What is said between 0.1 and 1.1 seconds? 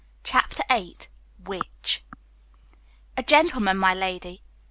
Chapter VIII